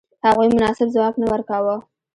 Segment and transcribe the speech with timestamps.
[0.25, 1.75] هغوی مناسب ځواب نه ورکاوه.